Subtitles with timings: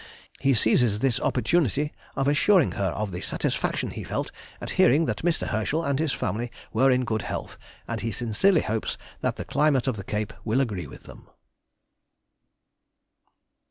[0.39, 5.19] He seizes this opportunity of assuring her of the satisfaction he felt at hearing that
[5.21, 5.45] Mr.
[5.49, 7.55] Herschel and his family were in good health,
[7.87, 11.29] and he sincerely hopes that the climate of the Cape will agree with them.